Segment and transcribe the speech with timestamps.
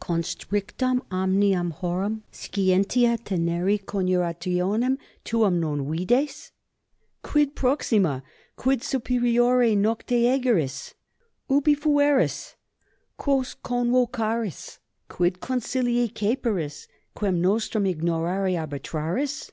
[0.00, 6.52] constrictam omnium horum scientia teneri coniurationem tuam non vides?
[7.24, 8.22] Quid proxima,
[8.54, 10.94] quid superiore nocte egeris,
[11.50, 12.54] ubi fueris,
[13.16, 16.86] quos convocaveris, quid consilii ceperis,
[17.16, 19.50] quem nostrum ignorare arbitraris?